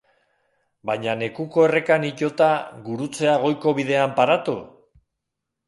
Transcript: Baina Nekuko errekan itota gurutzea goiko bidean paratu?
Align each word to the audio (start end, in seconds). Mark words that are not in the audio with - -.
Baina 0.89 1.13
Nekuko 1.19 1.65
errekan 1.67 2.07
itota 2.09 2.49
gurutzea 2.89 3.37
goiko 3.47 3.77
bidean 3.81 4.19
paratu? 4.19 4.59